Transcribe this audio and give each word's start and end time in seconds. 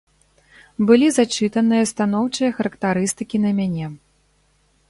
Былі 0.91 1.07
зачытаныя 1.17 1.83
станоўчыя 1.93 2.49
характарыстыкі 2.57 3.37
на 3.45 3.53
мяне. 3.63 3.85